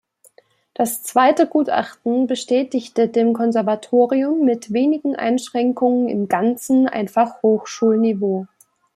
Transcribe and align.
Das 0.73 1.03
zweite 1.03 1.45
Gutachten 1.45 2.25
bestätigte 2.25 3.07
dem 3.07 3.33
Konservatorium 3.33 4.43
mit 4.43 4.73
wenigen 4.73 5.15
Einschränkungen 5.15 6.09
im 6.09 6.27
Ganzen 6.27 6.87
ein 6.87 7.07
Fachhochschul-Niveau. 7.07 8.47